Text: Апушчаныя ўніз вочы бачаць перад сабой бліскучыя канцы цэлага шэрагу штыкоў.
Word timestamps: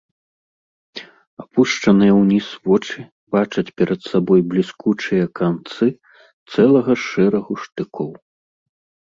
Апушчаныя 1.41 2.13
ўніз 2.21 2.47
вочы 2.69 2.99
бачаць 3.35 3.65
перад 3.83 3.99
сабой 4.11 4.41
бліскучыя 4.55 5.25
канцы 5.41 5.85
цэлага 6.51 6.93
шэрагу 7.07 7.53
штыкоў. 7.67 8.11